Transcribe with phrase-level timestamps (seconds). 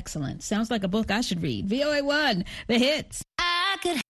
[0.00, 0.42] Excellent.
[0.42, 1.68] Sounds like a book I should read.
[1.68, 3.22] VOA1, the hits.
[3.38, 4.00] I could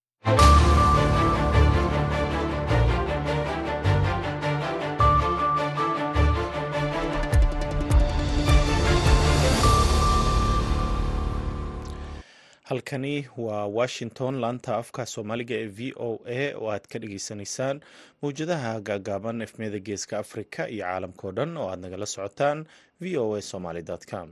[12.63, 17.77] halkani waa washington laanta afka soomaaliga ee v o a oo aad ka dhageysanaysaan
[18.23, 22.59] mawjadaha gaagaaban efmiyada geeska afrika iyo caalamkao dhan oo aad nagala socotaan
[23.01, 24.29] v o a somaly com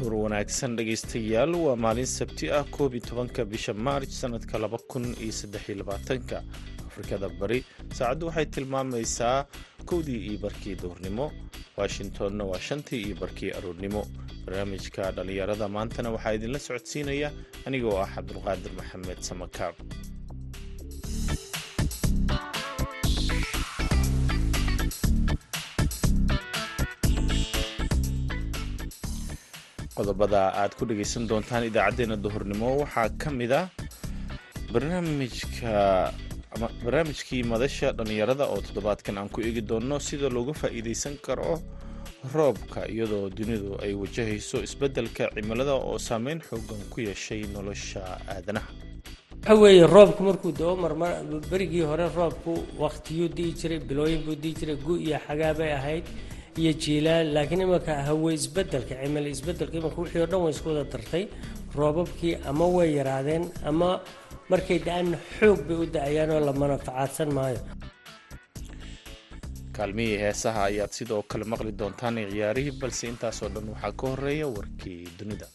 [0.00, 5.04] hor wanaagsan dhegeystayaal waa maalin sabti ah koob iyo tobanka bisha maarj sanadka laba kun
[5.24, 6.42] iyo saddexiyo labaatanka.
[6.88, 7.64] Afrikada bari
[7.96, 9.46] saacaddu waxay tilmaamaysaa
[9.90, 11.32] kowdii iyo barkii duhurnimo
[11.76, 14.02] washingtonna waa shantii iyo barkii aroornimo.
[14.44, 17.28] Barnaamijka dhallinyarada maantana waxaa idinla socodsiinaya
[17.66, 19.74] anigoo ah cabdulqaadir maxamed samakaab
[30.00, 32.68] qodobada aad ku dhegaysan doontaan idaacaddeenna duhurnimo.
[32.82, 33.66] Waxaa ka mid ah
[34.72, 36.12] barnaamijka
[36.84, 41.52] barnaamijkii madasha dhallinyarada oo toddobaadkan aan ku eegi doonno sida looga faa'iidaysan karo
[42.34, 48.02] roobka iyadoo dunidu ay wajahayso isbeddelka cimilada oo saameyn xoogan ku yeeshay nolosha
[48.34, 48.70] aadanaha.
[49.40, 51.12] Waxa weeye roobku markuu doo marmar
[51.50, 56.04] berigii hore roobku wakhtiyuu di'i jiray bilooyin buu di'i jiray gu iyo xagaa bay ahayd
[56.58, 60.84] iyo jiilaan laakiin imanka hawe isbeddelka cimilo isbeddelka imanka wixii o dhan way isku wada
[60.92, 61.24] dartay
[61.78, 63.88] roobabkii ama way yaraadeen ama
[64.50, 67.60] markay da'aan xoog bay u da'ayaan oo la manafacaadsan maayo.
[69.76, 75.00] Kaalmihii heesaha ayaad sidoo kale maqli doontaan ciyaarihii balse intaasoo dhan waxaa ka horreeya warkii
[75.18, 75.46] dunida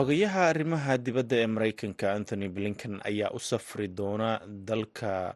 [0.00, 4.30] xogayaha arrimaha dibadda ee mareykanka anthony blinken ayaa u safri doona
[4.68, 5.34] dalka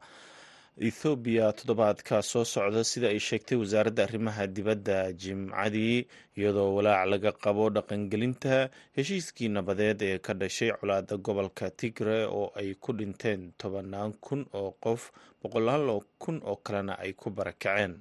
[0.88, 6.06] ethoobiya toddobaadka soo socda sida ay sheegtay wasaaradda arrimaha dibadda jimcadii
[6.38, 12.74] iyadoo walaac laga qabo dhaqangelinta heshiiskii nabadeed ee ka dhashay colaada gobolka tigre oo ay
[12.74, 15.12] ku dhinteen tobanaan kun oo qof
[15.42, 18.00] boqolaal kun oo kalena ay ku barakaceen.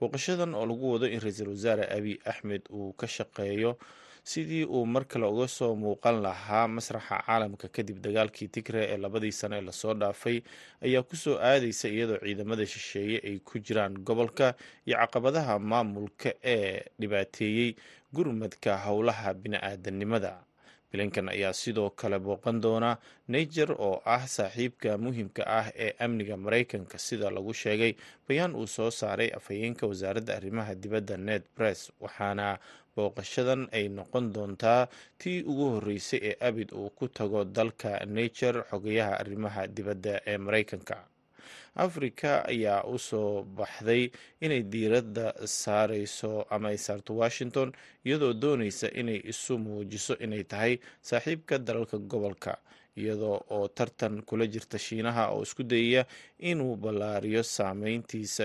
[0.00, 3.76] Booqashadan oo lagu wado in ra'iisul wasaare abiy axmed uu ka shaqeeyo
[4.30, 9.32] sidii uu mar kale uga soo muuqan lahaa masraxa caalamka kadib dagaalkii tigre ee labadii
[9.40, 10.36] sano ee la soo dhaafay
[10.86, 14.54] ayaa ku soo aadaysa iyadoo ciidamada shisheeye ay ku jiraan gobolka
[14.86, 17.70] iyo caqabadaha maamulka ee dhibaateeyey
[18.16, 20.32] gurmadka howlaha bini-aadanimada
[20.92, 22.90] blinkan ayaa sidoo kale booqan doona
[23.28, 27.92] niger oo ah saaxiibka muhiimka ah ee amniga mareykanka sida lagu sheegay
[28.28, 32.58] bayaan uu soo saaray afhayeenka wasaaradda arrimaha dibadda ned press waxaana
[32.96, 34.88] booqashadan ay noqon doontaa
[35.20, 40.96] tii ugu horreysay ee abid uu ku tago dalka niger xogayaha arrimaha dibadda ee mareykanka
[41.74, 44.10] afrika ayaa u soo baxday
[44.40, 47.72] inay diiradda saareyso ama ay saarto washington
[48.04, 52.58] iyadoo dooneysa inay isu muujiso inay tahay saaxiibka dalalka gobolka
[52.96, 56.06] iyadoo oo tartan kula jirta shiinaha oo isku dayaya
[56.38, 58.44] inuu ballaariyo saameyntiisa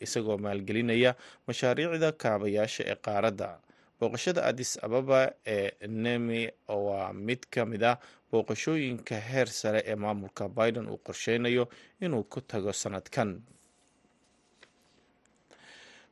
[0.00, 1.14] isagoo maalgelinaya
[1.46, 3.50] mashaariicda kaabayaasha ee qaaradda
[4.02, 7.96] booqashada adis ababa ee nemi waa mid ka mid ah
[8.32, 11.68] booqashooyinka heer sare ee maamulka biden uu qorsheynayo
[12.04, 13.30] inuu ku tago sanadkan.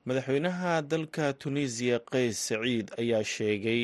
[0.06, 3.82] Madaxweynaha dalka tunisiya qays saciid ayaa sheegay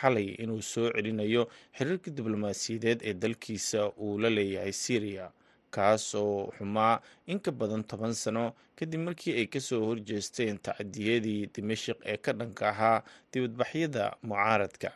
[0.00, 1.42] xalay inuu soo celinayo
[1.76, 5.26] xiriirka diblomaasiyadeed ee dalkiisa uu la leeyahay syriya
[5.70, 11.46] kaas oo xumaa in ka badan toban sano kadib markii ay ka soo horjeesteen tacadiyadii
[11.54, 13.02] dimashik ee ka dhanka ahaa
[13.32, 14.92] dibadbaxyada mucaaradka.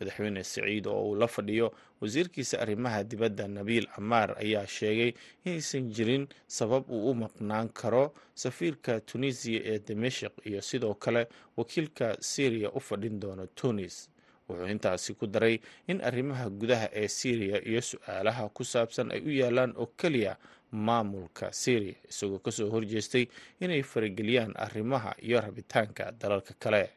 [0.00, 5.12] Madaxweyne saciid oo uu la fadhiyo wasiirkiisa arrimaha dibadda nabiil camaar ayaa sheegay
[5.44, 12.16] inaysan jirin sabab uu u maqnaan karo safiirka tunisiya ee dimashik iyo sidoo kale wakiilka
[12.20, 14.10] syriya u fadhin doono tunis
[14.48, 19.30] wuxuu intaasi ku daray in arrimaha gudaha ee syriya iyo su'aalaha ku saabsan ay u
[19.30, 20.36] yaalaan oo keliya
[20.72, 23.26] maamulka syriya isagoo ka soo horjeestay
[23.60, 26.90] inay farageliyaan arrimaha iyo rabitaanka dalalka kale.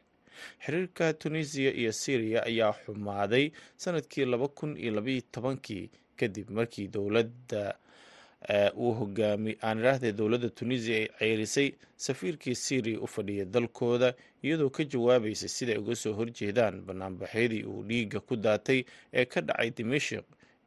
[0.64, 7.74] Xiriirka tunisiya iyo syriya ayaa xumaaday sannadkii laba kun iyo labaiyo tobankii kadib markii dowladda
[8.76, 14.84] uu hogaami aan idhaahdee dowladda tunisiya ay ceyrisay safiirkii syriya u fadhiya dalkooda iyadoo ka
[14.84, 20.24] jawaabaysay siday uga soo horjeedaan banaanbaxyadii uu dhiiga ku daatay ee ka dhacay dimashik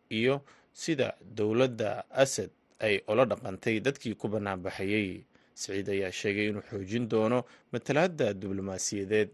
[0.10, 0.42] iyo
[0.74, 2.50] sida dowladda asad
[2.80, 5.24] ay ola dhaqantay dadkii ku banaanbaxayey
[5.54, 9.30] siciid ayaa sheegay inuu xoojin doono matalaadda diblomaasiyadeed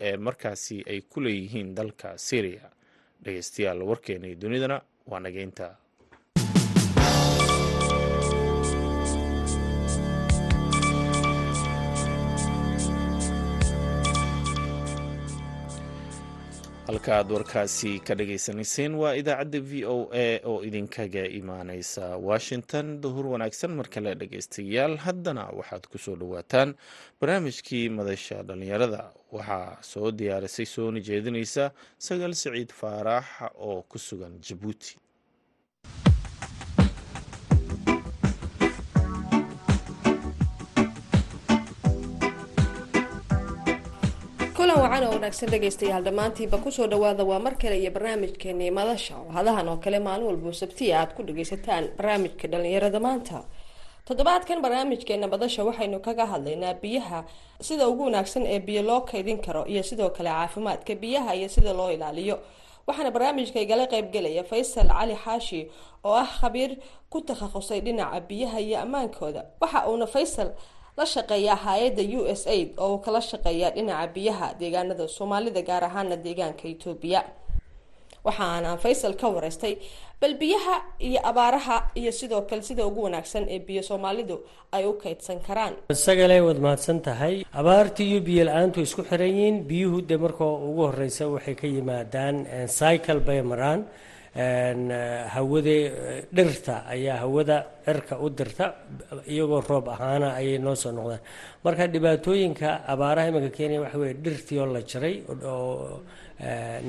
[0.00, 2.70] ee markaasi ay ku leeyihiin dalka syriya
[3.24, 5.76] dhegeystayaal warkeennii dunidana waa nageynta
[16.90, 23.00] halka aad warkaasi ka dhagaysanayseen waa idaacadda v o a oo idinkaga imaaneysa washington.
[23.00, 26.74] Duhur wanaagsan mar kale dhageystayaal haddana waxaad ku soo dhawaataan
[27.20, 29.02] barnaamijkii madasha dhallinyarada.
[29.32, 34.96] Waxaa soo diyaarisay soona jeedinaysa sagaal siciid faarax oo ku sugan jabuuti
[44.90, 49.14] wacan wanaagsan dhegaystayaal dhammaantiiba ku soo dhawaada waa mar kale iyo barnaamijkeenii madasha.
[49.18, 53.44] Oo hadahan oo kale maalin walbo sabtiya aad ku dhagaysataan barnaamijka dhalinyarada maanta.
[54.06, 57.24] Toddobaadkan barnaamijkeena madasha waxaynu kaga hadlaynaa biyaha
[57.60, 61.72] sida ugu wanaagsan ee biyo loo kaydin karo iyo sidoo kale caafimaadka biyaha iyo sida
[61.72, 62.38] loo ilaaliyo.
[62.86, 65.70] Waxaana barnaamijka igala qeybgelaya faysal cali xaashi
[66.04, 66.70] oo ah khabiir
[67.10, 69.42] ku takhasusay dhinaca biyaha iyo ammaankooda.
[69.60, 70.50] Waxa uuna faysal
[70.98, 75.84] la shaqeeyaa hay'adda u s aid oo uu kala shaqeeya dhinaca biyaha deegaanada soomaalida gaar
[75.88, 77.20] ahaana deegaanka etoobiya
[78.26, 79.74] waxaana faysal ka wareystay
[80.20, 80.74] bal biyaha
[81.08, 84.36] iyo abaaraha iyo sidoo kale sida ugu wanaagsan ee biyo soomaalidu
[84.76, 85.74] ay u kaydsan karaan.
[85.94, 87.34] Isagale waad mahadsan tahay.
[87.60, 89.56] Abaartii iyo biyo la'aantu isku xiran yihiin.
[89.70, 92.36] Biyuhu dee marka ugu horeysa waxay ka yimaadaan
[92.78, 93.80] cycle bay maraan
[94.34, 95.76] hawada
[96.32, 98.74] dhirta ayaa hawada cirka u dirta
[99.26, 101.20] iyagoo roob ahaana ayay noo soo noqdaan
[101.64, 106.00] marka dhibaatooyinka abaaraha iminka kenya waxa weye dhirtii oo la jaray oo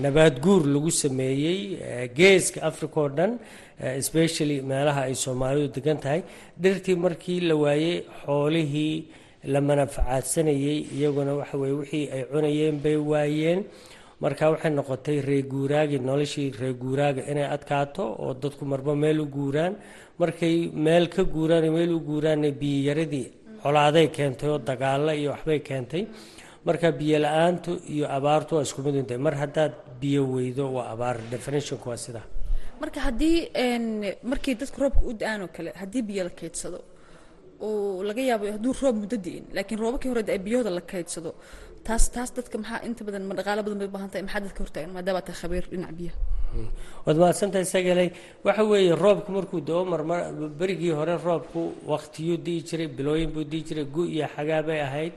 [0.03, 1.59] nabaad guur lagu sameeyey
[2.17, 3.31] geeska africa oo dhan
[4.01, 6.21] especially meelaha ay soomaalidu degan tahay.
[6.61, 8.95] Dhirtii markii la waayey xoolihii
[9.53, 13.59] la manafacaadsanayey iyaguna waxa weye wixii ay cunayeen bay waayeen
[14.23, 19.73] marka waxay noqotay reeguuraagi noloshii reeguuraaga inay adkaato oo dadku marba meel u guuraan.
[20.19, 23.27] Markay meel ka guuraan meel u guuraanna biyoyaradii
[23.63, 26.03] colaaday keentay oo dagaalo iyo waxbay keentay.
[26.65, 31.17] Marka biyo la'aantu iyo abaartu waa isku mid untay mar haddaad biyo weydo waa abaar.
[31.31, 32.25] Definitionku waa sidaa
[32.81, 33.37] marka haddii
[34.31, 36.79] markii dadka roobka u da'aan oo kale haddii biyo la kaydsado
[37.65, 41.31] oo laga yaabo hadduu roob muddo di'in laakiin roobabkii hore biyahooda la kaydsado
[41.87, 44.59] taas taas dadka maxaa inta badan ma dhaqaalo badan bay u baahan tahay maxaa dadka
[44.63, 44.91] hortaagan?
[44.95, 46.17] Maadaama tahay khabiir dhinaca biyaha
[47.05, 48.09] waad mahadsantahay sagaley
[48.47, 50.19] waxa weeye roobku markuu da'o marmar
[50.59, 51.61] berigii hore roobku
[51.91, 55.13] waktiyuu di'i jiray bilooyin buu di'i jiray gu iyo xagaa bay ahayd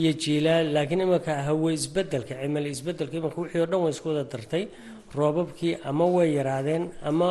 [0.00, 0.66] iyo jiilaal.
[0.74, 4.64] Laakiin imanka hawe isbeddelka cimilo isbeddelka imanka wixii o dhan way isku wada dartay.
[5.18, 7.28] Roobabkii ama way yaraadeen ama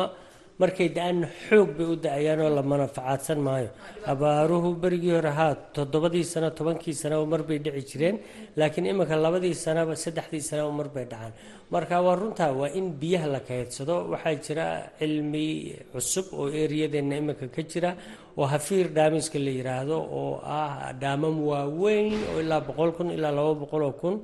[0.62, 3.70] markay da'aan xoog bay u da'ayaan oo la manafacaadsan maayo.
[4.12, 8.16] Abaaruhu berigii hore haa toddobadii sano tobankii sanaba mar bay dhici jireen
[8.58, 11.32] laakiin iminka labadii sanaba saddexdii sanaba mar bay dhacaan.
[11.72, 14.66] Marka waa runtaa waa in biyaha la kaydsado waxaa jira
[14.98, 15.46] cilmi
[15.92, 17.90] cusub oo eriyadeenna iminka ka jira
[18.38, 23.54] oo hafiir dhaamiska la yiraahdo oo ah dhaamam waaweyn oo ilaa boqol kun ilaa laba
[23.62, 24.14] boqol oo kun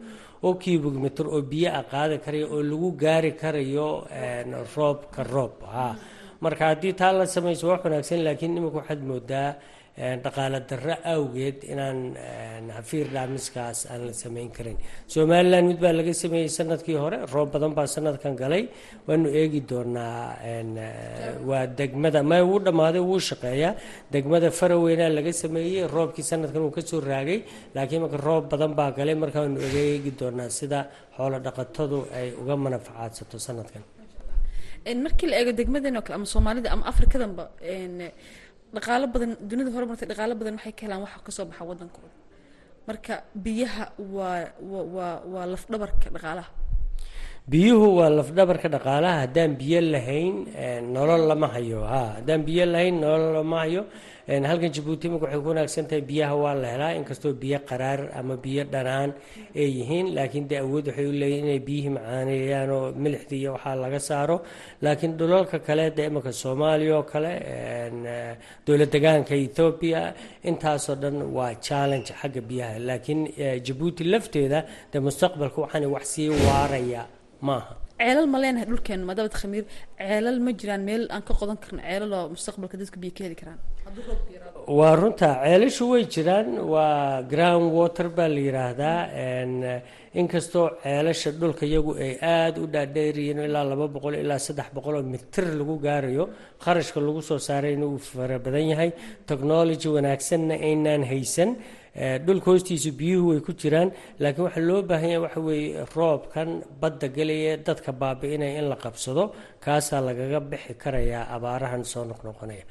[0.46, 3.88] oo kilomitr oo biyo a qaadi karayo oo lagu gaari karayo
[4.76, 5.86] roobka roob ha
[6.44, 9.50] marka haddii taa la samayso wax wanaagsan laakiin imika waxaad moodaa
[10.24, 11.98] dhaqaale darro awgeed inaan
[12.76, 14.76] hafiir dhaamiskaas aan la samayn karin.
[15.14, 18.62] Somalilan mid baa laga sameeyey sannadkii hore roob badan baa sanadkan galay.
[19.08, 20.38] Waanu eegi doonaa
[21.50, 23.72] waa degmada ma wuu dhammaaday wuu shaqeeyaa.
[24.14, 27.38] Degmada faraweynaa laga sameeyey roobkii sanadkan uu ka soo raagay.
[27.74, 30.80] Laakiin marka roob badan baa galay marka waanu eegi doonaa sida
[31.16, 33.82] xoolo dhaqatadu ay uga manafacaadsato sanadkan
[35.04, 37.44] markii la eego degmadeen oo kale ama soomaalida ama afrikadanba
[38.74, 42.14] dhaqaalo badan dunida hore martay dhaqaalo badan waxay ka helaan waxa ka soo baxa wadankooda
[42.88, 43.14] marka
[43.44, 43.84] biyaha
[44.16, 44.44] waa
[44.94, 46.50] waa waa lafdhabarka dhaqaalaha.
[47.52, 50.34] Biyuhu waa lafdhabarka dhaqaalaha haddaan biyo lahayn
[50.94, 53.82] nolol lama hayo ha haddaan biyo lahayn nolol lama hayo
[54.28, 58.36] halkan jabuuti imika waxay ku wanaagsan tahay biyaha waa la helaa inkastoo biyo qaraar ama
[58.36, 59.10] biyo dhanaan
[59.56, 63.74] ay yihiin laakiin dee awood waxay u leeyihiin inay biyihii macaaneeyaan oo milixda iyo waxaa
[63.74, 64.36] laga saaro.
[64.82, 67.32] Laakiin dhulalka kale dee imika soomaaliya oo kale
[68.66, 70.00] dowlad degaanka ethoobiya
[70.44, 72.78] intaasoo dhan waa challenge xagga biyaha.
[72.78, 73.20] Laakiin
[73.66, 74.60] jabuuti lafteeda
[74.92, 77.02] dee mustaqbalka waxaana wax sii waaraya
[77.40, 79.64] maaha ceelal ma leenahay dhulkeenu maadaama khamiir
[80.00, 83.36] ceelal ma jiraan meel aan ka qodan karno ceelal oo mustaqbalka dadka biyo ka heli
[83.42, 83.58] karaan.
[84.78, 89.00] Waa runta ceelashu way jiraan waa ground water baa la yiraahdaa
[90.20, 95.02] inkastoo ceelasha dhulka iyagu ay aada u dhaadheeryihiin ilaa laba boqol ilaa saddex boqol oo
[95.14, 96.24] mitir lagu gaarayo
[96.64, 98.90] kharashka lagu soo saarayna uu fara badan yahay
[99.30, 101.50] technology wanaagsanna aynaan haysan
[102.26, 103.88] dhulka hoostiisa biyuhu way ku jiraan
[104.22, 106.48] laakiin waxaa loo baahan yahay waxa weeye roobkan
[106.80, 109.24] badda gelaya dadka baabi'inaya in la qabsado
[109.64, 112.64] kaasaa lagaga bixi karayaa abaarahan soo noqnoqonaya.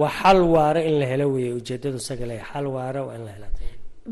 [0.00, 1.98] Waa xal waara in la helo weeye ujeedadu
[2.30, 3.48] leeyahay xal waara waa in la hela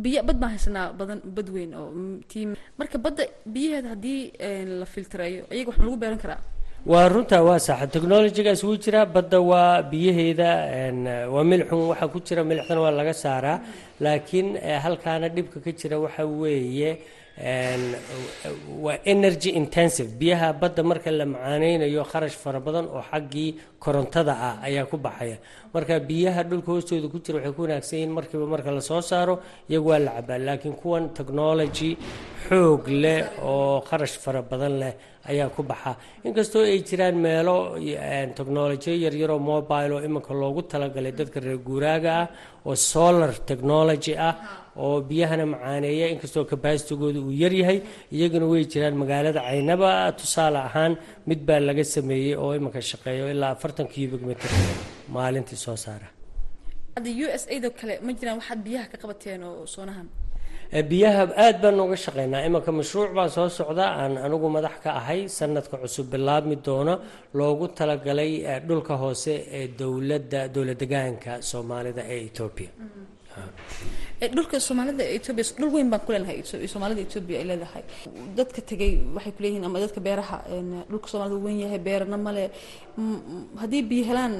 [0.04, 1.88] biyo bad baan haysanaa badan bad weyn oo
[2.30, 2.44] tii
[2.78, 3.24] marka badda
[3.54, 4.20] biyaheeda haddii
[4.80, 6.40] la filtreeyo iyaga wax ma lagu beeran karaa
[6.90, 10.50] waa runtaa waa saxa technologygaas wuu jiraa badda waa biyaheeda
[11.34, 13.58] waa milxun waxaa ku jira milixdana waa laga saaraa.
[14.04, 14.48] Laakiin
[14.84, 16.90] halkaana dhibka ka jira waxa weeye
[17.38, 20.08] waa energy intensive.
[20.20, 25.38] Biyaha badda marka la macaaneynayo kharash fara badan oo xaggii korontada ah ayaa ku baxaya.
[25.74, 29.40] Marka biyaha dhulka hoostooda ku jira waxay ku wanaagsan yihiin markiiba marka la soo saaro
[29.70, 30.38] iyagu waa la cabaa.
[30.38, 31.96] Laakiin kuwan technology
[32.48, 34.94] xoog leh oo kharash fara badan leh
[35.30, 35.96] ayaa ku baxa.
[36.24, 37.76] Inkastoo ay jiraan meelo
[38.36, 42.26] technolojiyo yaryaroo mobile oo iminka loogu talagalay dadka reer guuraaga ah
[42.66, 44.36] oo solar technology ah
[44.84, 47.78] oo biyahana macaaneeya inkastoo kabaasitigooda uu yaryahay
[48.16, 49.90] iyaguna way jiraan magaalada caynaba.
[50.18, 50.92] Tusaale ahaan
[51.28, 54.50] mid baa laga sameeyey oo iminka shaqeeyo ilaa afartan cubic meter.
[55.14, 56.08] Maalintii soo saara.
[56.96, 60.08] Waxaad biyaha ka qabateen oo soonahan?
[60.90, 62.46] Biyaha aad baan nooga shaqeynaa.
[62.48, 63.84] Imanka mashruuc baa soo socda.
[64.00, 66.94] Aan anigu madax ka ahay sanadka cusub bilaabmi doono.
[67.38, 68.32] Loogu talagalay
[68.68, 72.70] dhulka hoose ee dowladda dowlad degaanka soomaalida ee etoobiya
[74.36, 76.38] dhulka soomaalida etoobiya dhul weyn baan ku leenahay
[76.72, 77.82] soomaalida etoobiya ay leedahay.
[78.38, 80.36] Dadka tegay waxay kuleeyihiin ama dadka beeraha
[80.90, 82.44] dhulka soomaalida weyn yahay beerana male
[83.62, 84.34] haddii biyo helaan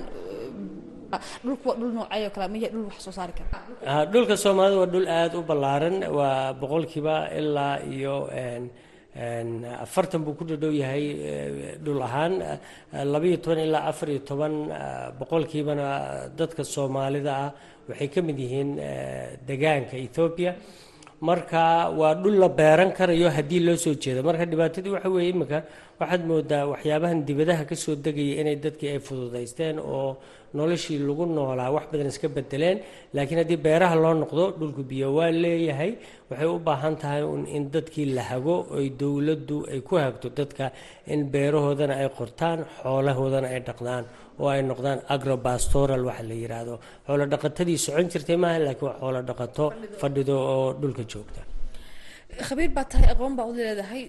[1.45, 3.59] dhulku waa dhul noocay oo kale maya dhul wax soo saari kara.
[4.13, 8.15] Dhulka soomaalida waa dhul aada u ballaaran waa boqolkiiba ilaa iyo
[9.85, 11.05] afartan buu ku dhadhow yahay
[11.85, 12.33] dhul ahaan.
[13.13, 14.55] Labaiyo toban ilaa afar iyo toban
[15.21, 15.87] boqolkiibana
[16.39, 17.51] dadka soomaalida ah
[17.89, 18.71] waxay ka mid yihiin
[19.49, 20.53] degaanka ethoobiya
[21.29, 21.63] marka
[22.01, 24.21] waa dhul la beeran karayo haddii loo soo jeedo.
[24.29, 25.59] Marka dhibaatadii waxa weeye iminka
[26.03, 30.09] waxaad moodaa waxyaabahan dibadaha ka soo degaya inay dadkii ay fududaysteen oo
[30.59, 32.79] noloshii lagu noolaa wax badan iska bedeleen
[33.15, 35.93] laakiin haddii beeraha loo noqdo dhulku biyo waa leeyahay.
[36.31, 37.23] Waxay u baahan tahay
[37.57, 40.65] in dadkii la hago oy dowladdu ay ku hagto dadka
[41.13, 44.05] in beerahoodana ay qortaan xoolahoodana ay dhaqdaan
[44.41, 46.75] oo ay noqdaan agrobastoral waxa la yidhaahdo
[47.07, 49.65] xoolo dhaqatadii socon jirtay maaha laakiin waa xoolo dhaqato
[50.01, 51.41] fadhido oo dhulka joogta
[52.49, 54.03] khabiir baa tahay aqoon baa u leedahay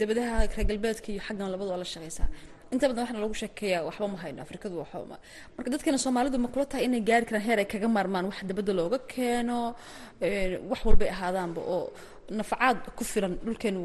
[0.00, 2.28] dabadaha reer galbeedka iyo xaggan labadu waa la shaqeysaa.
[2.72, 5.16] Inta badan waxaana lagu sheekeeyaa waxba ma hayno afrikadu waxba ma.
[5.56, 8.72] Marka dadkana soomaalidu ma kula tahay inay gaari karaan heer ay kaga maarmaan wax dabadda
[8.78, 9.58] looga keeno
[10.70, 11.84] wax walbay ahaadaanba oo
[12.38, 13.80] nafacaad ku filan dhulkeenu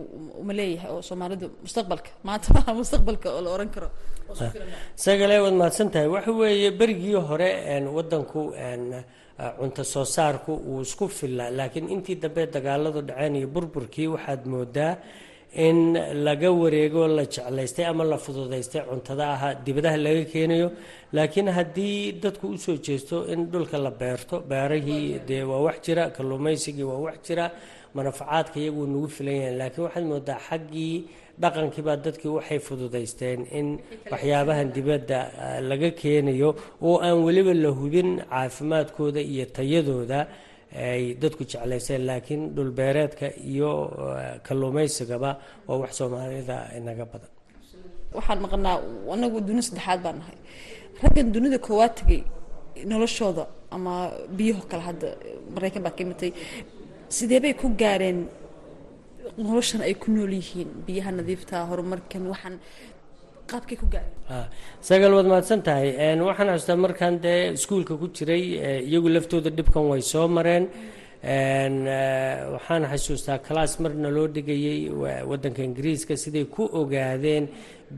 [0.48, 3.90] ma leeyahay oo soomaalidu mustaqbalka maanta maaha mustaqbalka oo la oran karo.
[5.04, 6.08] Sagale waad mahadsan tahay.
[6.16, 7.50] Waxa weeye berigii hore
[7.98, 8.42] wadanku
[9.60, 11.50] cunto soo saarku wuu isku fillaa.
[11.58, 14.98] Laakiin intii dambe dagaaladu dhaceen iyo burburkii waxaad moodaa
[15.56, 15.94] in
[16.26, 20.68] laga wareego la jeclaystay ama la fududaystay cuntada aha dibadaha laga keenayo.
[21.14, 26.10] Laakiin haddii dadku u soo jeesto in dhulka la beerto beerahii dee waa wax jira
[26.16, 27.46] kalluumaysigii waa wax jira
[27.98, 29.56] manafacaadka iyaguu nagu filan yahay.
[29.60, 30.94] Laakiin waxaad moodaa xaggii
[31.42, 33.68] dhaqankiibaa dadkii waxay fududaysteen in
[34.12, 35.20] waxyaabahan dibadda
[35.70, 36.50] laga keenayo
[36.88, 40.20] oo aan weliba la hubin caafimaadkooda iyo tayadooda
[40.88, 42.02] ay dadku jeclayseen.
[42.10, 43.70] Laakiin dhulbeereedka iyo
[44.48, 45.32] kalluumaysigaba
[45.68, 47.30] waa wax soomaalida inaga badan.
[48.18, 48.78] Waxaan maqnaa
[49.14, 50.38] anagu dunida saddexaad baan nahay.
[51.02, 52.22] Raggan dunida koowaad tegay
[52.92, 53.44] noloshooda
[53.76, 53.94] ama
[54.38, 55.08] biyaho kale hadda
[55.56, 56.32] maraykan baa ka imatay
[57.10, 58.20] sidee bay ku gaareen
[59.38, 62.56] noloshan ay ku nool yihiin biyaha nadiifta horumarkan waxaan
[63.52, 64.48] qaabkay ku gaareen.
[64.82, 65.90] Sagal waad mahadsan tahay
[66.30, 68.44] waxaan xustaa markaan dee iskuulka ku jiray
[68.90, 70.64] iyagu laftooda dhibkan way soo mareen
[71.24, 74.90] waxaan xasuustaa class marna loo dhigayay
[75.30, 77.48] wadanka ingiriiska siday ku ogaadeen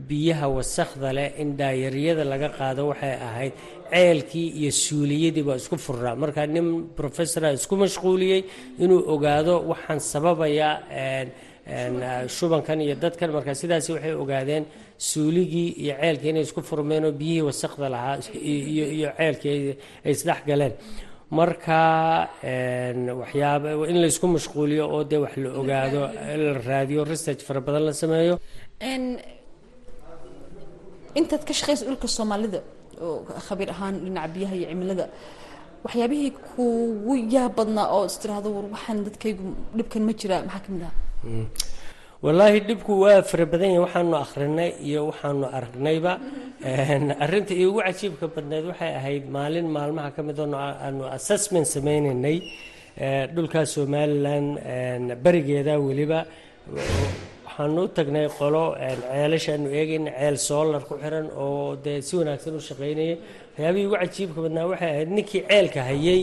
[0.08, 3.52] biyaha wasakhda leh in daayaryada laga qaado waxay ahayd
[3.90, 6.66] ceelkii iyo suuliyadii baa isku furnaa markaa nin
[7.00, 8.40] professora isku mashquuliyey
[8.84, 10.70] inuu ogaado waxaan sababaya
[12.36, 13.30] shubankan iyo dadkan.
[13.36, 14.64] Markaa sidaasi waxay ogaadeen
[15.10, 18.16] suuligii iyo ceelkii inay isku furmeen oo biyihii wasakhda lahaa
[18.94, 20.72] iyo ceelkii ay isdhex galeen
[21.30, 22.28] marka
[23.20, 26.00] waxyaaba in la isku mashquuliyo oo dee wax la ogaado
[26.44, 28.34] la raadiyo research fara badan la sameeyo.
[31.18, 32.60] Intaad ka shaqaysa dhulka soomaalida
[33.00, 35.04] oo khabiir ahaan dhinaca biyaha iyo cimilada
[35.84, 39.44] waxyaabihii kugu yaab badnaa oo is tiraahdo war waxaan dadkaygu
[39.76, 40.94] dhibkan ma jiraa maxaa ka mid ah
[42.26, 46.12] wallaahi dhibku waa fara badan yahay waxaanu akhrinay iyo waxaanu aragnayba.
[47.24, 52.36] Arinta iigu cajiibka badneed waxay ahayd maalin maalmaha ka mid aanu assessment sameynaynay
[53.34, 54.46] dhulkaas somalilan
[55.24, 56.20] berigeeda weliba.
[57.46, 62.60] Waxaanu u tagnay qolo ceelashaanu eegayna ceel soolar ku xiran oo dee si wanaagsan u
[62.68, 63.14] shaqaynaya
[63.54, 66.22] waxyaabihii ugu cajiibka badnaa waxay ahayd ninkii ceelka hayay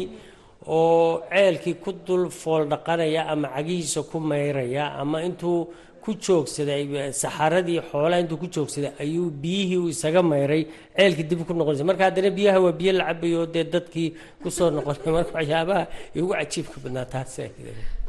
[0.68, 5.60] oo ceelkii ku dul fool dhaqanaya ama cagihiisa ku mayraya ama intuu
[6.04, 6.84] ku joogsaday
[7.22, 10.64] saxaradii xoolaha intuu ku joogsaday ayuu biyihii uu isaga mayray
[10.98, 14.10] ceelkii dib ku noqonaysa marka haddana biyaha waa biyo la cabayo dee dadkii
[14.44, 15.84] ku soo noqonay marka waxyaabaha
[16.22, 17.34] ugu cajiibka badnaa taas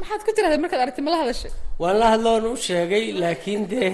[0.00, 1.02] maxaad ku tiraahday markaad aragtay?
[1.06, 1.50] Mala hadashay?
[1.82, 3.88] Waan la hadloon u sheegay laakiin dee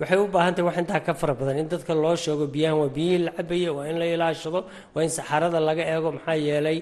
[0.00, 1.56] waxay u baahan tahay wax intaa ka fara badan.
[1.62, 4.60] In dadka loo sheego biyahan waa biyihii la cabaya waa in la ilaashado
[4.94, 6.78] waa in saxarada laga eego maxaa yeelay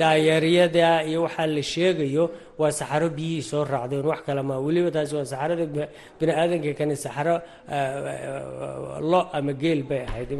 [0.00, 2.24] dhaayeeryada iyo waxaa la sheegayo
[2.60, 5.64] waa saxaro biyihii soo raacdeen wax kale ma weliba taasi waa saxarada
[6.18, 7.34] bini aadanka kani saxaro
[9.10, 10.30] lo ama geel bay ahayd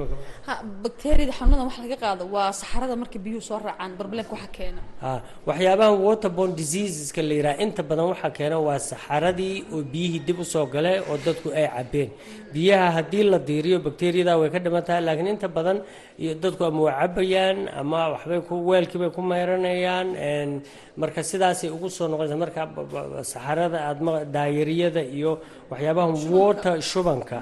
[0.47, 0.53] ha
[0.85, 4.81] bakteeriyada xanuunadan wax laga qaado waa saxarada marka biyuhu soo raacaan barbalenka waxa keena.
[5.05, 5.13] Ha
[5.49, 10.45] waxyaabahan waterborne diseaseska la yidhaha inta badan waxaa keena waa saxaradii oo biyihii dib u
[10.53, 12.11] soo galay oo dadku ay cabeen
[12.55, 15.79] biyaha haddii la diiriyo bakteriyada way ka dhiman tahay laakiin inta badan
[16.23, 20.09] iyo dadku ama waa cabayaan ama waxbay ku weelkii bay ku mayranayaan
[21.03, 22.61] marka sidaasay ugu soo noqonaysa marka
[23.33, 25.33] saxarada aadma daayariyada iyo
[25.71, 27.37] waxyaabahan water shubanka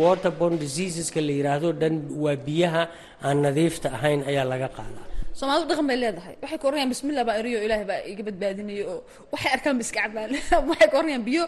[0.00, 2.82] waterborne diseaseska la yidhaahdo dhan waa biyaha
[3.26, 5.06] aan nadiifta ahayn ayaa laga qaadaa
[5.40, 6.34] soomaalidu dhaqan bay leedahay.
[6.42, 8.98] Waxay ka oranayaan bismillah baa eriyo ilaahay baa iga badbaadinaya oo
[9.32, 10.30] waxay arkaan ba iska cabaan
[10.70, 11.42] waxay ka oranayaan biyo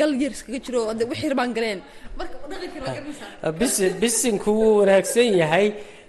[0.00, 1.80] gal yar iskaga jiro oo wixii rabaan galeen.
[2.18, 5.66] Marka dhaqankii garanaysaa bisinku wuu wanaagsan yahay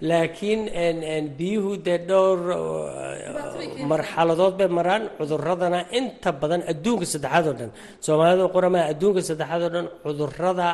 [0.09, 0.61] laakiin
[1.39, 2.39] biyuhu dee dhowr
[3.91, 5.03] marxaladood bay maraan.
[5.17, 7.71] Cuduradana inta badan adduunka saddexaad oo dhan.
[8.05, 10.67] Soomaalida qoramaa adduunka saddexaad oo dhan cudurrada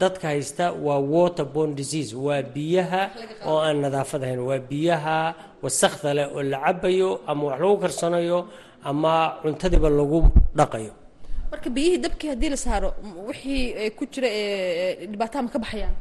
[0.00, 3.02] dadka haysta waa waterborne disease waa biyaha
[3.50, 5.16] oo aan nadaafad ahayn waa biyaha
[5.62, 8.38] wasakda leh oo la cabayo ama wax lagu karsanayo
[8.90, 10.20] ama cuntadiiba lagu
[10.58, 10.92] dhaqayo
[11.52, 12.88] marka biyihii dabkii haddii la saaro
[13.28, 14.28] wixii ku jira
[15.10, 15.94] dhibaataha ma ka baxayaan?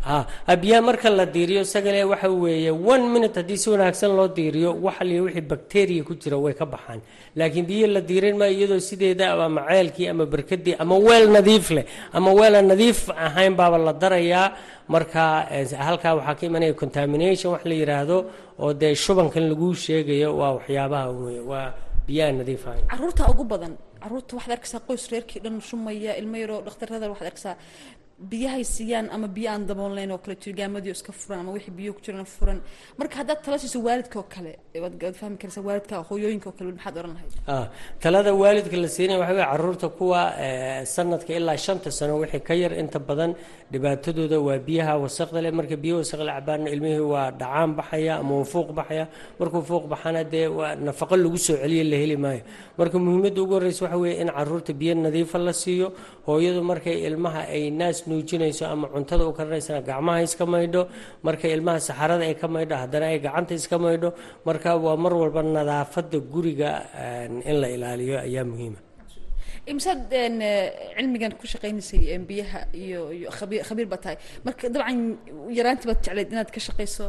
[0.47, 4.71] Ha biyaha marka la diiriyo sagale waxa weeye one minute haddii si wanaagsan loo diiriyo
[4.85, 6.99] waxa liya wixii bacteria ku jira way ka baxaan.
[7.35, 11.85] Laakiin biyihii la diirin maayo iyadoo sideeda ama ceelkii ama berkadii ama weel nadiif leh
[12.13, 14.51] ama weel aan nadiif ahayn baaba la darayaa.
[14.87, 15.47] Marka
[15.87, 18.17] halkaa waxaa ka imanaya contamination wax la yidhaahdo
[18.59, 21.07] oo dee shubankan laguu sheegayo waa waxyaabaha
[21.51, 21.73] waa
[22.07, 22.83] biyaha nadiif ahayn.
[22.91, 27.55] Caruurta ugu badan carruurta waxaad arkaysaa qoys reerkii dhan shumaya ilmo yaroo dhakhtarada waxaad arkaysaa
[28.17, 32.01] biyahay siiyaan ama biyo aan daboolnayn oo kale jirgaamadii iska furan ama wixii biyo ku
[32.01, 32.59] jirana furan.
[32.97, 37.13] Marka haddaad tala siiso waalidka kale waad fahmi karaysaa waalidka hooyooyinka oo kale maxaad oran
[37.13, 37.33] lahayd?
[38.01, 40.21] Talada waalidka la siinaya waxa weye carruurta kuwa
[40.85, 43.35] sanadka ilaa shanta sano wixii ka yar inta badan
[43.71, 45.51] dhibaatadooda waa biyaha wasaqda leh.
[45.53, 49.05] Marka biyo wasaq la cabaana ilmihii waa dhacaan baxaya ama waa fuuq baxaya.
[49.39, 52.41] Markuu fuuq baxana dee waa nafaqo lagu soo celiya la heli maayo.
[52.79, 55.93] Marka muhiimadda ugu horreysa waxa weeye in carruurta biyo nadiifa la siiyo.
[56.25, 60.81] Hooyadu markay ilmaha ay naas nuujinayso ama cuntada u karinaysana gacmaha iska maydho
[61.25, 64.09] marka ilmaha saxarada ay ka maydho haddana ay gacanta iska maydho
[64.47, 66.69] marka waa mar walba nadaafada guriga
[67.49, 68.79] in la ilaaliyo ayaa muhiima.
[69.71, 70.01] Imsaad
[70.95, 74.17] cilmigan ku shaqaynaysay biyaha iyo iyo khabiir khabiir baa tahay.
[74.45, 74.99] Marka dabcan
[75.57, 77.05] yaraantii baad jecleyd inaad ka shaqayso?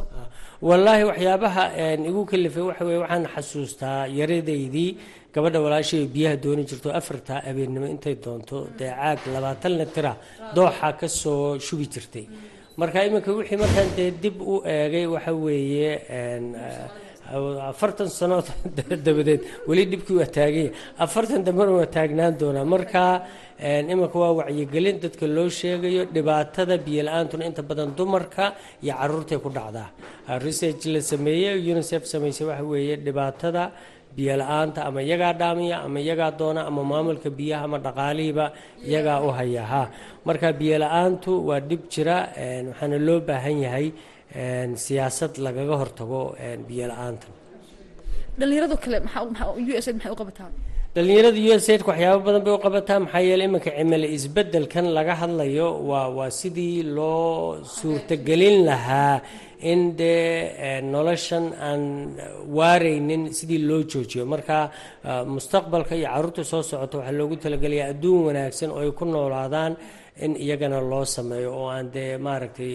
[0.67, 1.63] Wallaahi waxyaabaha
[2.09, 4.91] igu kalifay waxa weye waxaan xasuustaa yaradaydii
[5.33, 10.13] gabadha walaashay biyaha dooni jirto afarta abeennimo intay doonto dee caag labaatan litira
[10.55, 12.25] dooxa ka soo shubi jirtay.
[12.77, 15.91] Marka iminka wixii markaan dee dib u eegay waxa weeye
[17.69, 18.47] afartan sanood
[19.05, 22.65] dabadeed weli dhibkii waa taaganya afartan dambena waa taagnaan doonaa.
[22.65, 23.03] Marka
[23.61, 29.49] iminka waa wacyigelin dadka loo sheegayo dhibaatada biyo la'aantuna inta badan dumarka iyo caruurtay ku
[29.57, 29.89] dhacdaa.
[30.45, 33.71] Research la sameeyey unicef samaysay waxa weeye dhibaatada
[34.15, 38.45] biyo la'aanta ama iyagaa dhaamiya ama iyagaa doona ama maamulka biyaha ama dhaqaalihiiba
[38.89, 39.81] iyagaa u haya ha
[40.27, 42.17] marka biyo la'aantu waa dhib jira
[42.69, 43.87] waxaana loo baahan yahay
[44.85, 46.21] siyaasad lagaga hortago
[46.67, 47.31] biyo la'aantan
[48.39, 50.49] dhalinyarado kale u s maxay u qabataa
[50.95, 55.13] dhalinyarada u s aidka waxyaabo badan bay u qabataa maxaa yeeley iminka cimilo isbedelkan laga
[55.21, 59.21] hadlayo waa waa sidii loo suurtagelin lahaa
[59.71, 61.81] in dee noloshan aan
[62.57, 64.23] waareynin sidii loo joojiyo.
[64.33, 64.57] Marka
[65.35, 69.73] mustaqbalka iyo carruurta soo socota waxaa loogu talagelayaa adduun wanaagsan oo ay ku noolaadaan
[70.25, 72.71] in iyagana loo sameeyo oo aan dee maaragtay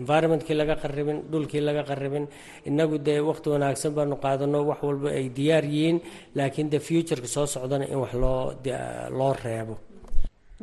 [0.00, 2.24] environmentkii laga qaribin dhulkii laga qaribin
[2.70, 5.98] inagu dee waqti wanaagsan baanu qaadano wax walba ay diyaar yihiin
[6.38, 8.40] laakiin de futureka soo socdana in wax loo
[9.18, 9.74] loo reebo.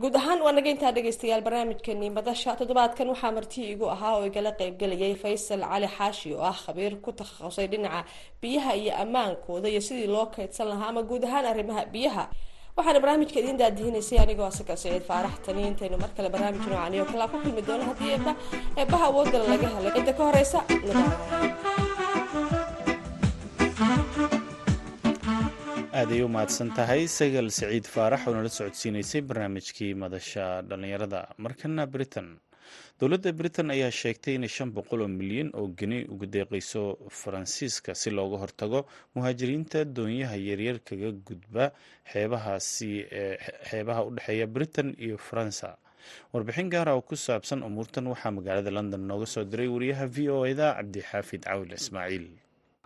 [0.01, 4.51] Guud ahaan waa naga intaa dhegaystayaal barnaamijkeenii madasha toddobaadkan waxaa marti igu ahaa oo igala
[4.59, 8.01] qeybgelayay faysal cali xaashi oo ah khabiir ku takhasusay dhinaca
[8.41, 12.23] biyaha iyo ammaankooda iyo sidii loo kaydsan lahaa ama guud ahaan arrimaha biyaha
[12.77, 17.05] waxaana barnaamijka idiin daadihinaysay anigoo asaka saciid faarax tani intaynu mar kale barnaamij noocan iyo
[17.11, 18.31] kalaa ku kulmi doono haddii eeba
[18.81, 19.07] eebaha
[19.51, 20.59] laga helay cidda ka horeysa
[25.99, 31.19] aaday u mahadsan tahay sagal siciid faarax oo nala socodsiinaysay barnaamijkii madasha dhallinyarada.
[31.45, 32.27] Markana britain
[32.99, 36.81] dowladda britain ayaa sheegtay inay shan boqol oo milyan oo geni ugu deeqayso
[37.21, 38.79] faransiiska si looga hortago
[39.15, 41.65] muhaajiriinta doonyaha yaryar kaga gudba
[42.11, 42.91] xeebahaasi
[43.69, 45.75] xeebaha u dhexeeya britain iyo faransa.
[46.33, 50.45] Warbixin gaara oo ku saabsan umuurtan waxaa magaalada london nooga soo diray wariyaha v o
[50.47, 52.25] eda cabdixaafid cawil ismaaciil.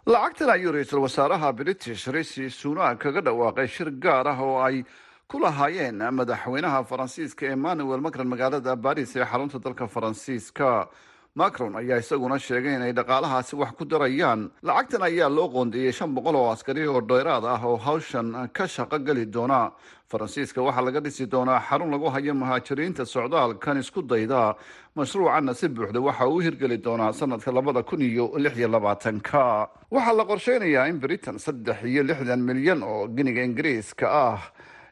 [0.09, 4.81] Lacagtan ayuu ra'iisul wasaaraha british rishi sunak kaga dhawaaqay shir gaar ah oo ay
[5.29, 10.87] ku lahaayeen madaxweynaha faransiiska emmanuel macron magaalada baris ee xarunta dalka faransiiska.
[11.35, 14.49] Macron ayaa isaguna sheegay inay dhaqaalahaasi wax ku darayaan.
[14.65, 18.97] Lacagtan ayaa loo qoondeeyey shan boqol oo askari oo dheeraad ah oo hawshan ka shaqo
[19.05, 19.71] geli doona.
[20.09, 24.55] Faransiiska waxaa laga dhisi doonaa xarun lagu hayo muhaajiriinta socdaalkan isku dayda.
[24.97, 29.69] Mashruucanna si buuxda waxa uu hirgeli doonaa sanadka labada kun iyo lix iyo labaatanka.
[29.93, 34.41] Waxaa la qorsheynayaa in britain saddex iyo lixdan milyan oo giniga ingiriiska ah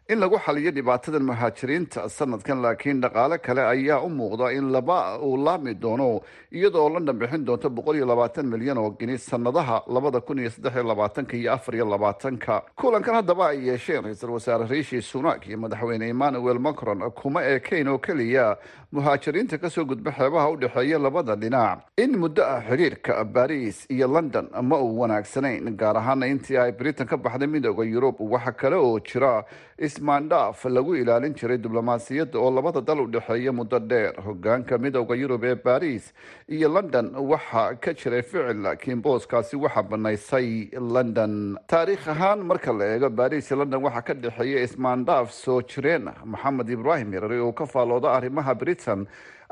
[0.10, 5.36] in lagu xaliyo dhibaatadan muhaajiriinta sanadkan laakiin dhaqaale kale ayaa u muuqda in laba uu
[5.46, 10.40] laami doono iyadoo london bixin doonto boqol iyo labaatan milyan oo gini sanadaha labada kun
[10.40, 12.62] iyo saddex iyo labaatanka iyo afar iyo labaatanka.
[12.80, 17.98] Kulankan haddaba ay yeesheen ra'iisul wasaare riishi sunak iyo madaxweyne emmanuel macron kuma ekeyn oo
[18.00, 18.56] keliya
[18.92, 21.84] muhaajiriinta ka soo gudba xeebaha u dhexeeya labada dhinac.
[21.98, 27.08] In muddo ah xiriirka baris iyo london ma uu wanaagsanayn gaar ahaana intii ay britain
[27.08, 28.16] ka baxday midooda yurub.
[28.20, 29.44] Waxa kale oo jira
[29.78, 34.14] ismaandhaaf lagu ilaalin jiray diblomaasiyadda oo labada dal u dhexeeya muddo dheer.
[34.24, 36.14] Hogaanka midooda yurub ee baris
[36.48, 41.58] iyo london waxaa ka jiray ficil laakiin booskaasi waxaa banaysay london.
[41.68, 46.70] Taariikh ahaan marka la eego baris iyo london waxaa ka dhexeeya ismaandhaaf soo jireen maxamed
[46.70, 48.77] ibraahim yarari oo ka faalooda arrimaha britain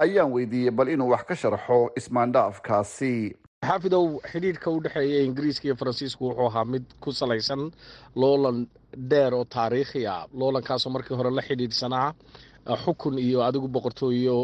[0.05, 3.13] ayaan weydiiyey bal inuu wax ka sharxo ismaandhaafkaasi
[3.67, 7.71] xaafidow xidhiidhka u dhexeeya ingiriiska iyo faransiisku wuxuu ahaa mid ku salaysan
[8.21, 8.57] loolan
[9.11, 10.27] dheer oo taariikhi ah.
[10.39, 12.13] Loolankaasoo markii hore la xidhiidhsanaa
[12.83, 14.37] xukun iyo adigu boqortooyo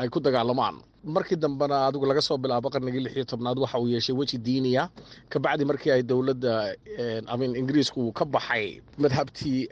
[0.00, 0.82] ay ku dagaalamaan.
[1.04, 4.90] Markii dambena adigu laga soo bilaabo qarnigii lix tobnaad waxa uu yeeshay weji diiniya.
[5.32, 6.74] Kabacdi markii ay dowladda
[7.32, 9.68] amin ingiriisku ka baxay madhabtii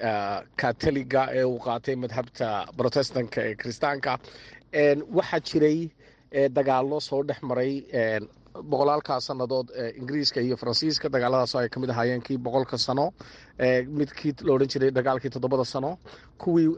[0.56, 4.12] katoliga ee uu qaatay madhabta protestanka ee kiristaanka
[5.18, 5.78] waxaa jiray
[6.56, 7.72] dagaallo soo dhex maray
[8.62, 9.68] boqolaalkaa sannadood
[10.00, 11.08] ingiriiska iyo faransiiska.
[11.08, 13.12] Dagaaladaasoo ay ka mid ahaayeen kii boqolka sano
[13.98, 15.98] midkii la odhan jiray dagaalkii toddobada sano
[16.38, 16.68] kuwii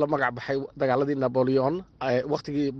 [0.00, 1.84] la magac baxay dagaaladii naboleon
[2.32, 2.70] wakhtigii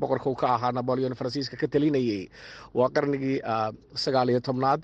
[0.00, 2.28] boqorka ka ahaa naboleon faransiiska ka talinayay
[2.74, 3.36] waa qarnigii
[3.94, 4.80] sagaal iyo tobnaad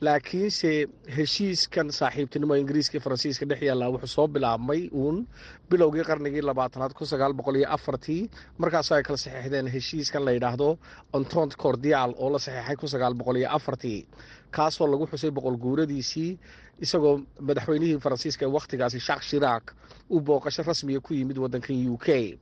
[0.00, 0.70] laakiinse
[1.16, 5.26] heshiiskan saaxiibtinimo ingiriiska iyo faransiiska dhex yaallaa wuxuu soo bilaabmay uun
[5.70, 8.22] bilowgii qarnigii labaatanaad kun sagaal boqol iyo afartii.
[8.58, 10.78] Markaasoo ay kala saxeixdeen heshiiskan la yidhaahdo
[11.12, 14.06] ontont cordial oo la saxeexay kun sagaal boqol iyo afartii.
[14.50, 16.38] Kaasoo lagu xusay boqol guuradiisii
[16.80, 19.64] isagoo madaxweynihii faransiiska ee wakhtigaasi shak shirak
[20.10, 22.38] uu booqasho rasmiga ku yimid waddankan u k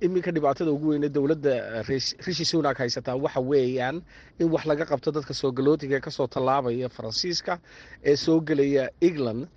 [0.00, 1.82] iminka dhibaatada ugu weyne dowladda
[2.26, 4.02] rishi sunak haysataa waxa weeyaan
[4.38, 7.58] in wax laga qabto dadka soo galootiga ka soo tallaabaya faransiiska
[8.04, 9.48] ee soo gelaya england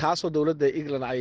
[0.00, 1.20] kaasoo dowladda england ay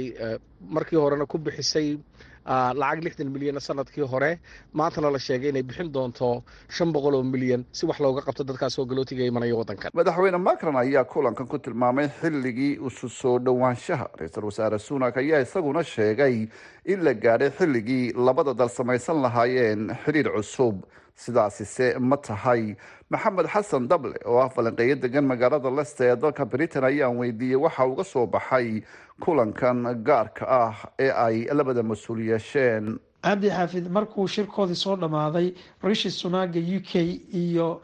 [0.76, 1.98] markii horena ku bixisay
[2.46, 4.40] lacag lixdan milyan sannadkii hore
[4.74, 8.74] maantana la sheegay inay bixin doonto shan boqol oo milyan si wax looga qabto dadkaas
[8.76, 14.46] soo galootiga imanaya waddankan madaxweyne macron ayaa kulankan ku tilmaamay xilligii isu soo dhowaanshaha ra'iisul
[14.50, 16.48] wasaare sunak ayaa isaguna sheegay
[16.86, 20.84] in la gaadhay xilligii labada dal samaysan lahaayeen xidhiir cusub
[21.16, 22.76] sidaasise ma tahay.
[23.10, 27.86] Maxamed xasan dable oo ah falanqeeyo degan magaalada leste ee dalka britain ayaan weydiiyey waxa
[27.88, 28.84] uga soo baxay
[29.22, 33.00] kulankan gaarka ah ee ay labada mas'uul yeesheen.
[33.24, 37.82] Cabdi xaafid markuu shirkoodii soo dhammaaday rishi sunaga u k iyo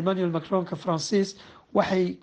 [0.00, 1.36] emmanuel macronka faransiis
[1.74, 2.18] waxay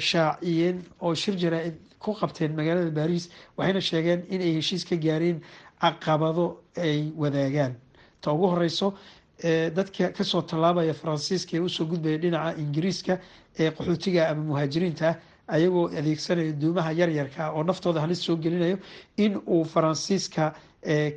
[0.00, 3.24] shaaciyeen oo shir jaraa-id ku qabteen magaalada baris
[3.56, 5.40] waxayna sheegeen inay heshiis ka gaareen
[5.80, 7.74] caqabado ay wadaagaan.
[8.20, 8.94] Ta ugu horeyso
[9.42, 13.18] dadka ka soo tallaabaya faransiiska ee u soo gudbaya dhinaca ingiriiska
[13.58, 15.14] ee qaxootiga ama muhaajiriinta
[15.48, 18.78] ayagoo adeegsanaya duumaha yaryarka oo naftooda halis soo gelinayo
[19.16, 20.54] in uu faransiiska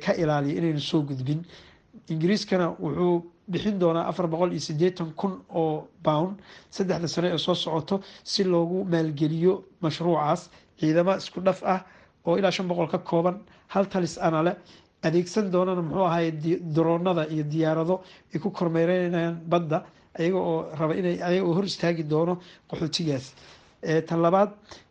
[0.04, 1.40] ka ilaaliyo inaynu soo gudbin.
[2.08, 6.38] Ingiriiskana wuxuu bixin doonaa afar boqol iyo sideetan kun oo pound
[6.70, 10.50] saddexda sano ee soo socoto si loogu maalgeliyo mashruucaas.
[10.80, 11.80] Ciidamo isku dhaf ah
[12.26, 13.36] oo ilaa shan boqol ka kooban
[13.68, 14.54] hal talis ana leh
[15.02, 16.30] adeegsan doonana muxuu ahaye
[16.76, 17.94] daroonada iyo diyaarado
[18.34, 19.84] ay ku kormeereynayaan badda
[20.18, 22.34] ayaga oo raba inay ayaga oo hor istaagi doono
[22.70, 23.26] qaxootigaas.
[24.06, 24.50] Tan labaad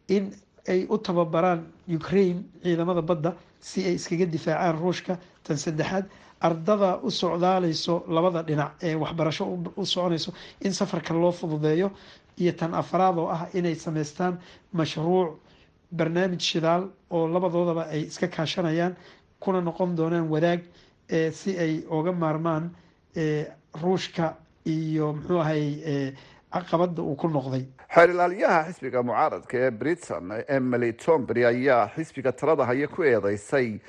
[0.10, 0.32] in
[0.68, 1.62] ay u tababaraan
[1.98, 5.14] ukraine ciidamada badda si ay iskaga difaacaan ruushka.
[5.44, 6.06] Tan saddexaad
[6.42, 9.44] ardada u socdaaleyso labada dhinac ee waxbarasho
[9.78, 10.32] u soconayso
[10.66, 11.92] in safarka loo fududeeyo.
[12.38, 14.40] Iyo tan afraad oo ah inay sameystaan
[14.74, 15.38] mashruuc
[15.92, 18.96] barnaamij shidaal oo labadoodaba ay iska kaashanayaan
[19.44, 20.62] kuna noqon doonaan wadaag
[21.34, 22.70] si ay oga maarmaan
[23.82, 26.14] ruushka iyo muxuu ahay
[26.54, 27.66] caqabada uu ku noqday.
[27.96, 33.80] Xeer ilaaliyaha xisbiga mucaaradka ee britain emily tombery ayaa xisbiga talada haya ku eedeysay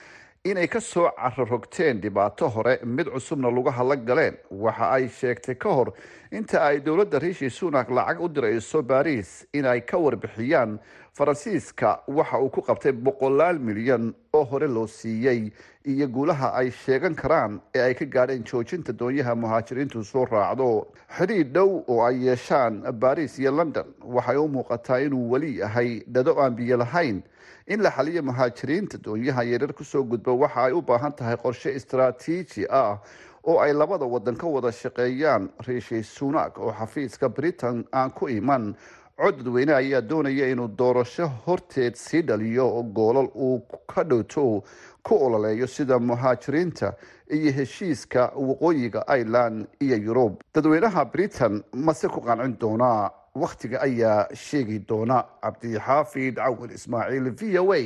[0.44, 4.34] inay ka soo cararogteen dhibaato hore mid cusubna lugaha la galeen.
[4.50, 5.92] Waxa ay sheegtay ka hor
[6.32, 10.78] inta ay dowladda riishi sunak lacag u dirayso baariis in ay ka warbixiyaan
[11.16, 15.52] faransiiska waxa uu ku qabtay boqolaal milyan oo hore loo siiyey
[15.84, 20.86] iyo guulaha ay sheegan karaan ee ay ka gaadheen joojinta doonyaha muhaajiriintu soo raacdo.
[21.18, 26.32] Xidhiidh dhow oo ay yeeshaan baariis iyo london waxay u muuqataa inuu weli yahay dhado
[26.40, 27.22] aan biyo lahayn.
[27.66, 31.74] In la xaliyo muhaajiriinta doonyaha yaryar ku soo gudba waxa ay u baahan tahay qorshe
[31.76, 32.96] istaraatiiji ah
[33.44, 35.50] oo ay labada wadan ka wada shaqeeyaan.
[35.66, 38.74] Riishi sunak oo xafiiska britain aan ku iman
[39.22, 43.58] cod dadweyne ayaa doonaya inuu doorasho horteed sii dhaliyo goolal uu
[43.92, 44.64] ka dhowto
[45.06, 46.88] ku ololeeyo sida muhaajiriinta
[47.36, 50.32] iyo heshiiska waqooyiga ireland iyo yurub.
[50.54, 55.24] Dadweynaha britain mase ku qancin doonaa wakhtiga ayaa sheegi doona.
[55.42, 57.80] Cabdixaafid cawil ismaaciil v o a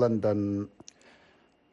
[0.00, 0.68] london.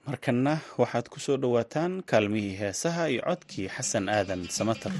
[0.07, 4.91] Markanna waxaad ku soo dhowaataan kaalmihii heesaha iyo codkii xasan aadan samater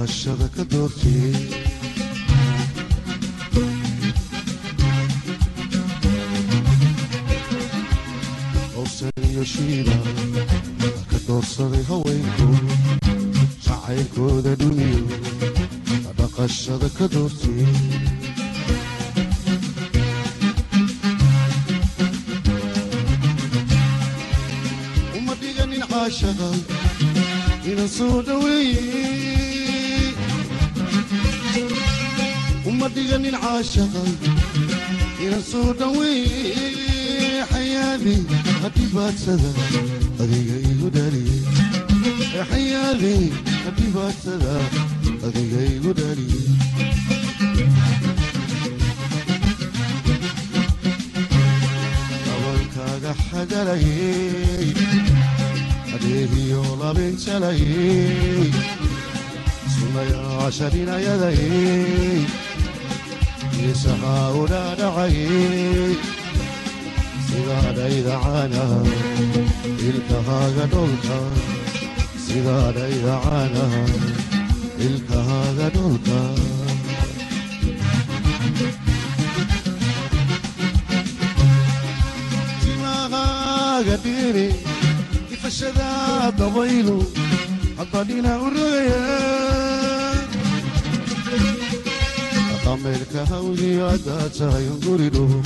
[0.00, 1.36] dhaqashada ka doortiyey
[8.74, 9.89] dorsaniyo shiiba ka
[39.20, 39.50] hadhibaadsada
[40.22, 41.38] adiga igu dhaliye
[42.50, 43.14] xayaadi
[43.64, 44.52] hadhibaadsada
[45.26, 46.40] adiga igu dhaliye
[52.26, 54.68] dabalkaaga xagalayey
[55.94, 58.50] adeegiyo labinjalayey
[59.74, 62.20] sunayaashaninayadayey
[63.70, 65.92] isahaa u dhaadhacayey
[70.72, 71.18] dholka
[72.26, 73.64] sidaadhaydacana
[74.86, 76.20] ilkahaaga dholka
[82.62, 84.46] timahaaga dhiri
[85.34, 85.88] ifashada
[86.40, 86.96] dabaylu
[87.78, 89.00] haddadhina u rogaya
[92.64, 95.38] dhameelka hawdiyo haddaa tahay unguridhugo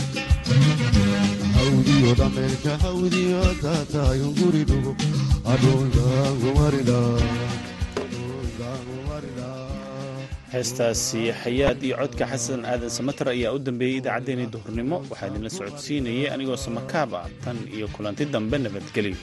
[1.84, 3.40] hawdiyo dhameelka hawdiyo
[10.52, 14.96] heestaasi xayaad iyo codka xasan aadan samater ayaa u dambeeyey idaacaddeenii duhurnimo.
[15.10, 19.16] Waxaa idinla socodsiinayay anigoo samakaab ah tan iyo kulanti dambe nabadgelyo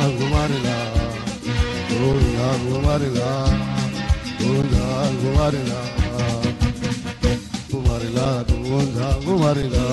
[0.00, 0.76] untaangumarila
[2.08, 3.30] untaangumarila
[4.50, 5.80] untaangumarila
[9.24, 9.84] gumarila